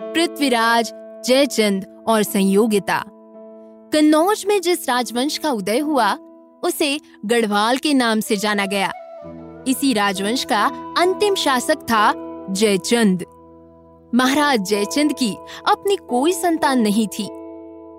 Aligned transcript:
पृथ्वीराज, 0.00 0.90
जयचंद 1.26 2.04
और 2.08 2.22
संयोगिता। 2.22 3.02
कन्नौज 3.92 4.44
में 4.48 4.60
जिस 4.60 4.88
राजवंश 4.88 5.38
का 5.38 5.50
उदय 5.50 5.78
हुआ, 5.78 6.12
उसे 6.62 7.00
गढ़वाल 7.26 7.76
के 7.76 7.94
नाम 7.94 8.20
से 8.20 8.36
जाना 8.36 8.66
गया। 8.66 8.90
इसी 9.68 9.92
राजवंश 9.92 10.44
का 10.44 10.64
अंतिम 10.98 11.34
शासक 11.34 11.76
था 11.76 12.12
जयचंद। 12.50 13.24
महाराज 14.14 14.60
जयचंद 14.60 15.12
की 15.12 15.36
अपनी 15.68 15.96
कोई 15.96 16.32
संतान 16.32 16.80
नहीं 16.80 17.06
थी। 17.08 17.28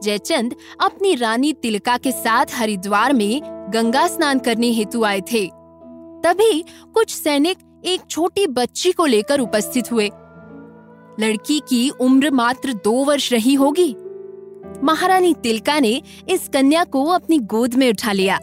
जयचंद 0.04 0.56
अपनी 0.82 1.16
रानी 1.16 1.54
तिलका 1.54 1.98
के 1.98 2.12
साथ 2.12 2.46
हरिद्वार 2.54 3.14
में 3.14 3.42
गंगा 3.74 4.08
स्नान 4.08 4.40
करने 4.40 4.72
हेतु 4.72 5.04
आए 5.04 5.22
थे। 5.22 5.46
तभी 6.26 6.66
कुछ 6.94 7.16
सैनिक 7.16 7.58
एक 7.86 8.02
छोटी 8.10 8.48
बच्ची 8.48 8.92
को 8.92 9.06
लेकर 9.06 9.40
उपस्थित 9.40 9.92
हुए। 9.92 10.10
लड़की 11.20 11.60
की 11.70 11.90
उम्र 11.90 12.32
मात्र 12.32 12.74
दो 12.74 13.04
वर्ष 13.04 13.32
रही 13.34 13.54
होगी। 13.54 13.96
महारानी 14.84 15.34
तिलका 15.34 15.80
ने 15.80 16.02
इस 16.30 16.48
कन्या 16.48 16.84
को 16.84 17.06
अपनी 17.06 17.38
गोद 17.38 17.76
में 17.76 17.90
उठा 17.90 18.12
लिया। 18.12 18.40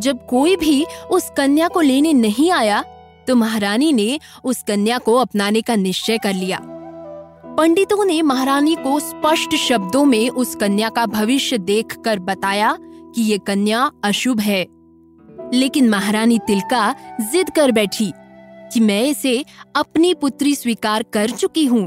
जब 0.00 0.26
कोई 0.26 0.56
भी 0.56 0.84
उस 1.10 1.30
कन्या 1.36 1.68
को 1.68 1.80
लेने 1.80 2.12
नहीं 2.12 2.50
आया 2.50 2.82
तो 3.26 3.34
महारानी 3.36 3.92
ने 3.92 4.18
उस 4.44 4.62
कन्या 4.62 4.98
को 4.98 5.14
अपनाने 5.14 5.60
का 5.60 5.74
निश्चय 5.76 6.18
कर 6.18 6.34
लिया। 6.34 6.60
पंडितों 7.58 8.04
ने 8.04 8.20
महारानी 8.22 8.74
को 8.74 8.98
स्पष्ट 9.00 9.54
शब्दों 9.54 10.04
में 10.04 10.28
उस 10.30 10.54
कन्या 10.54 10.88
का 10.88 11.06
भविष्य 11.06 11.58
देखकर 11.58 12.18
बताया 12.18 12.76
कि 13.14 13.22
ये 13.22 13.38
कन्या 13.38 13.90
अशुभ 14.04 14.40
है। 14.40 14.66
लेकिन 15.54 15.88
महारानी 15.88 16.38
तिलका 16.38 16.94
जिद 17.20 17.50
कर 17.50 17.72
बैठी। 17.72 18.12
कि 18.72 18.80
मैं 18.80 19.02
इसे 19.04 19.44
अपनी 19.76 20.12
पुत्री 20.14 20.54
स्वीकार 20.54 21.02
कर 21.12 21.30
चुकी 21.30 21.64
हूँ। 21.66 21.84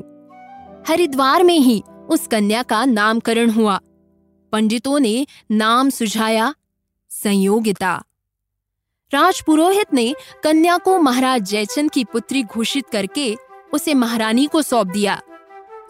हरिद्वार 0.88 1.44
में 1.44 1.58
ही 1.59 1.82
उस 2.09 2.28
कन्या 2.28 2.64
का 2.64 2.84
नामकरण 2.86 3.50
हुआ। 3.50 3.80
पंडितों 4.54 5.00
ने 5.00 5.26
नाम 5.52 5.89
सुझाया, 5.89 6.54
संयोगिता। 7.11 7.95
राजपुरोहित 9.11 9.94
ने 9.94 10.14
कन्या 10.44 10.78
को 10.78 10.98
महाराज 11.00 11.50
जयचंद 11.50 11.92
की 11.92 12.04
पुत्री 12.04 12.44
घोषित 12.44 12.89
करके 12.92 13.34
उसे 13.73 13.94
महारानी 13.94 14.45
को 14.45 14.61
सौंप 14.61 14.88
दिया। 14.88 15.20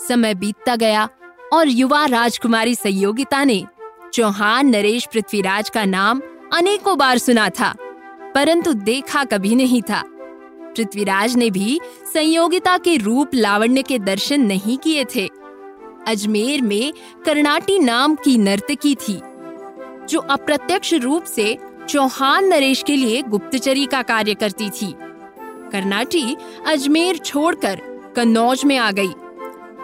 समय 0.07 0.33
बीतता 0.35 0.75
गया 0.75 1.07
और 1.53 1.67
युवा 1.67 2.05
राजकुमारी 2.05 2.75
संयोगिता 2.75 3.43
ने 3.43 3.63
चौहान 4.13 4.67
नरेश 4.67 5.05
पृथ्वीराज 5.05 5.69
का 5.69 5.85
नाम 5.85 6.21
अनेकों 6.53 6.97
बार 6.97 7.17
सुना 7.17 7.49
था, 7.49 7.73
परंतु 8.35 8.73
देखा 8.73 9.23
कभी 9.23 9.55
नहीं 9.55 9.81
था। 9.81 10.03
पृथ्वीराज 10.75 11.35
ने 11.35 11.49
भी 11.49 11.79
संयोगिता 12.13 12.77
के 12.77 12.95
रूप 12.97 13.35
लावण्य 13.35 13.81
के 13.81 13.99
दर्शन 13.99 14.41
नहीं 14.41 14.77
किए 14.77 15.05
थे। 15.15 15.27
अजमेर 16.07 16.61
में 16.61 16.93
कर्नाटी 17.25 17.77
नाम 17.79 18.15
की 18.15 18.37
नर्तकी 18.37 18.95
थी, 18.97 19.19
जो 20.09 20.19
अप्रत्यक्ष 20.19 20.93
रूप 20.93 21.23
से 21.25 21.57
चौहान 21.89 22.45
नरेश 22.45 22.83
के 22.87 22.95
लिए 22.95 23.21
गुप्तचरी 23.21 23.85
का 23.85 24.01
कार्य 24.01 24.33
करती 24.33 24.69
थी। 24.71 24.93
कर्नाटी 25.71 26.35
अजमेर 26.67 27.17
छोड़कर 27.17 27.81
कन्नौज 28.15 28.63
में 28.65 28.77
आ 28.77 28.91
गई, 28.91 29.13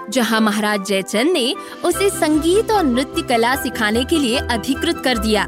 जहाँ 0.10 0.40
महाराज 0.42 0.86
जयचंद 0.86 1.32
ने 1.32 1.54
उसे 1.86 2.10
संगीत 2.10 2.72
और 2.72 2.84
नृत्य 2.84 3.22
कला 3.22 3.56
सिखाने 3.56 4.04
के 4.04 4.20
लिए 4.20 4.38
अधिकृत 4.38 5.02
कर 5.04 5.18
दिया। 5.18 5.46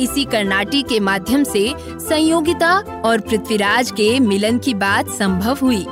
इसी 0.00 0.24
कर्नाटी 0.24 0.82
के 0.82 1.00
माध्यम 1.00 1.42
से 1.44 1.74
संयोगिता 2.00 2.72
और 3.04 3.20
पृथ्वीराज 3.20 3.90
के 3.90 4.18
मिलन 4.20 4.58
की 4.58 4.74
बात 4.74 5.08
संभव 5.08 5.58
हुई। 5.62 5.84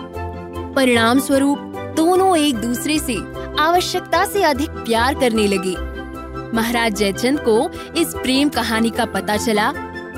परिणाम 0.76 1.20
स्वरूप 1.20 1.58
दोनों 1.96 2.36
एक 2.38 2.56
दूसरे 2.56 2.98
से 2.98 3.16
आवश्यकता 3.58 4.24
से 4.24 4.42
अधिक 4.42 4.70
प्यार 4.70 5.14
करने 5.14 5.46
लगे। 5.46 5.74
महाराज 6.56 6.94
जयचंद 6.94 7.40
को 7.40 7.70
इस 8.00 8.14
प्रेम 8.14 8.48
कहानी 8.48 8.90
का 8.90 9.04
पता 9.04 9.36
चला 9.36 9.70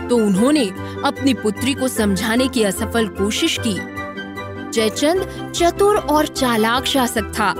तो 0.02 0.16
उन्होंने 0.16 0.66
अपनी 1.04 1.34
पुत्री 1.34 1.74
को 1.74 1.88
समझाने 1.88 2.48
की 2.48 2.62
असफल 2.62 3.06
कोशिश 3.08 3.58
की। 3.66 3.74
जयचंद 4.70 5.52
चतुर 5.56 5.96
और 5.96 6.26
चालाक 6.26 6.84
शासक 6.84 7.32
था। 7.32 7.54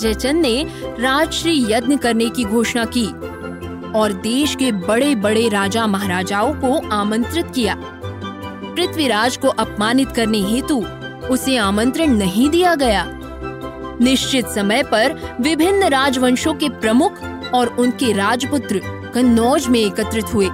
जयचंद 0.00 0.42
ने 0.42 0.62
राजश्री 1.00 1.58
यज्ञ 1.70 1.96
करने 1.96 2.28
की 2.28 2.44
घोषणा 2.44 2.84
की। 2.96 3.06
और 3.96 4.12
देश 4.12 4.54
के 4.54 4.72
बड़े 4.72 5.14
बड़े 5.14 5.48
राजा 5.48 5.86
महाराजाओं 5.86 6.54
को 6.54 6.88
आमंत्रित 6.88 7.46
किया। 7.54 7.76
पृथ्वीराज 7.76 9.36
को 9.36 9.48
अपमानित 9.48 10.08
करने 10.08 10.40
हेतु 10.40 10.84
उसे 11.30 11.56
आमंत्रण 11.56 12.16
नहीं 12.16 12.50
दिया 12.50 12.74
गया। 12.74 13.04
निश्चित 14.00 14.46
समय 14.46 14.82
पर 14.82 15.14
विभिन्न 15.40 15.88
राजवंशों 15.88 16.54
के 16.54 16.68
प्रमुख 16.68 17.22
और 17.54 17.66
उनके 17.66 18.12
राजपुत्र 18.12 18.80
कन्नौज 19.14 19.66
में 19.66 19.80
एकत्रित 19.80 20.34
हुए। 20.34 20.48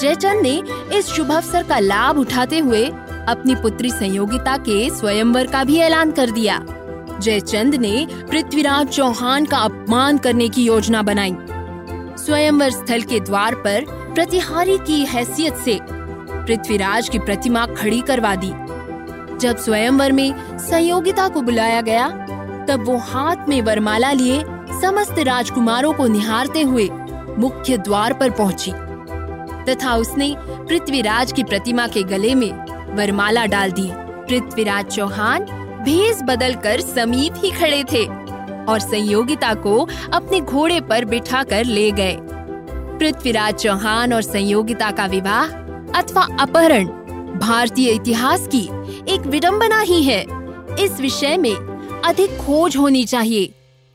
जयचंद 0.00 0.42
ने 0.42 0.62
इस 0.98 1.06
शुभ 1.06 1.32
अवसर 1.32 1.62
का 1.62 1.78
लाभ 1.78 2.18
उठाते 2.18 2.58
हुए 2.58 2.84
अपनी 3.28 3.54
पुत्री 3.54 3.90
संयोगिता 3.90 4.56
के 4.56 4.90
स्वयंवर 4.90 5.46
का 5.46 5.64
भी 5.64 5.76
ऐलान 5.78 6.10
कर 6.10 6.30
दिया। 6.30 6.64
जयचंद 7.20 7.74
ने 7.74 8.06
पृथ्वीराज 8.30 8.88
चौहान 8.88 9.44
का 9.44 9.58
अपमान 9.58 10.18
करने 10.18 10.48
की 10.48 10.64
योजना 10.64 11.02
बनाई। 11.02 11.36
स्वयंवर 12.26 12.70
स्थल 12.70 13.02
के 13.02 13.18
द्वार 13.20 13.54
पर 13.54 13.84
प्रतिहारी 14.14 14.78
की 14.78 15.04
हैसियत 15.04 15.56
से 15.56 15.78
पृथ्वीराज 15.82 17.08
की 17.08 17.18
प्रतिमा 17.18 17.66
खड़ी 17.66 18.00
करवा 18.00 18.34
दी। 18.34 18.52
जब 19.38 19.56
स्वयंवर 19.56 20.12
में 20.12 20.58
संयोगिता 20.58 21.28
को 21.28 21.42
बुलाया 21.42 21.80
गया, 21.80 22.08
तब 22.68 22.84
वो 22.86 22.96
हाथ 22.96 23.48
में 23.48 23.62
वरमाला 23.62 24.12
लिए 24.12 24.40
समस्त 24.80 25.18
राजकुमारों 25.18 25.92
को 25.92 26.06
निहारते 26.06 26.62
हुए 26.62 26.88
मुख्य 27.38 27.78
द्वार 27.78 28.12
पर 28.12 28.30
पहुँची। 28.30 28.72
तथा 29.68 29.94
उसने 29.94 30.34
पृथ्वीराज 30.38 31.32
की 31.32 31.44
प्रतिमा 31.44 31.86
के 31.86 32.02
गले 32.02 32.34
में 32.34 32.50
वरमाला 32.96 33.46
डाल 33.46 33.72
दी। 33.72 33.90
पृथ्वीराज 34.28 34.86
चौहान 34.86 35.44
भेस 35.84 36.22
बदलकर 36.22 36.80
समीप 36.80 37.34
ही 37.36 37.50
खड़े 37.50 37.84
थे। 37.92 38.23
और 38.68 38.80
संयोगिता 38.80 39.54
को 39.54 39.88
अपने 40.12 40.40
घोड़े 40.40 40.80
पर 40.80 41.04
बिठाकर 41.04 41.64
ले 41.64 41.90
गए। 41.90 42.16
पृथ्वीराज 42.98 43.54
चौहान 43.54 44.12
और 44.12 44.22
संयोगिता 44.22 44.90
का 44.90 45.06
विवाह 45.06 45.46
अथवा 46.00 46.22
अपहरण 46.40 46.88
भारतीय 47.38 47.90
इतिहास 47.90 48.48
की 48.54 48.64
एक 49.14 49.20
विडंबना 49.20 49.80
ही 49.80 50.02
है। 50.02 50.20
इस 50.80 51.00
विषय 51.00 51.36
में 51.36 51.54
अधिक 52.04 52.30
खोज 52.30 52.76
होनी 52.76 53.04
चाहिए 53.04 53.46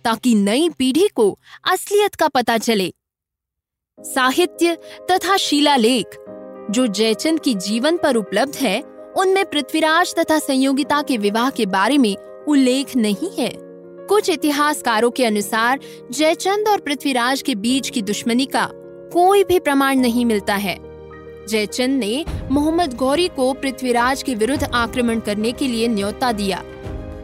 ताकि 0.06 0.35
नई 0.35 0.69
पीढ़ी 0.69 1.08
को 1.08 1.40
असलियत 1.72 2.16
का 2.16 2.28
पता 2.28 2.58
चले। 2.58 2.94
साहित्य 4.00 4.78
तथा 5.12 5.38
शिलालेख 5.38 6.06
जो 6.72 6.88
जयचंद 6.88 7.40
की 7.40 7.53
जीवन 7.53 7.97
पर 7.97 8.16
उपलब्ध 8.16 8.56
है, 8.56 8.81
उनमें 9.18 9.46
पृथ्वीराज 9.46 10.16
तथा 10.16 10.40
संयोगिता 10.40 11.02
के 11.02 11.18
विवाह 11.18 11.50
के 11.50 11.66
बारे 11.66 11.97
में 11.97 12.16
उल्लेख 12.47 12.96
नहीं 12.96 13.29
है। 13.40 13.69
कुछ 14.09 14.30
इतिहासकारों 14.30 15.09
के 15.12 15.25
अनुसार, 15.25 15.80
जयचंद 16.12 16.68
और 16.68 16.80
पृथ्वीराज 16.80 17.42
के 17.42 17.56
बीच 17.56 17.90
की 17.90 18.02
दुश्मनी 18.02 18.46
का 18.46 18.66
कोई 19.14 19.44
भी 19.44 19.59
प्रमाण 19.59 20.00
नहीं 20.00 20.25
मिलता 20.25 20.56
है। 20.56 20.78
जयचंद 21.50 22.00
ने 22.00 22.25
मोहम्मद 22.52 22.94
गौरी 22.94 23.28
को 23.28 23.52
पृथ्वीराज 23.53 24.24
के 24.24 24.36
विरुद्ध 24.36 24.64
आक्रमण 24.64 25.20
करने 25.20 25.52
के 25.52 25.68
लिए 25.68 25.88
न्योता 25.88 26.31
दिया। 26.31 26.64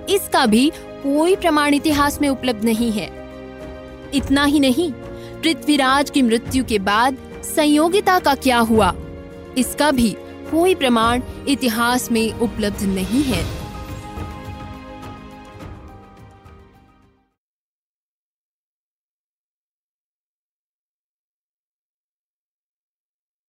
इसका 0.10 0.46
भी 0.46 0.70
कोई 1.04 1.36
प्रमाण 1.36 1.74
इतिहास 1.74 2.22
में 2.22 2.30
उपलब्ध 2.30 2.66
नहीं 2.66 2.92
है। 2.92 3.10
इतना 4.14 4.46
ही 4.46 4.60
नहीं, 4.60 4.92
पृथ्वीराज 5.42 6.10
की 6.10 6.22
मृत्यु 6.22 6.64
के 6.64 6.80
बाद 6.80 7.18
संयोगिता 7.56 8.20
का 8.20 8.36
क्या 8.36 8.60
हुआ? 8.60 8.94
इसका 9.58 9.92
भी 9.92 10.16
कोई 10.52 10.76
प्रमाण 10.76 11.22
इतिहास 11.48 12.12
में 12.12 12.34
उपलब्ध 12.34 12.84
नहीं 12.84 13.24
है। 13.24 13.65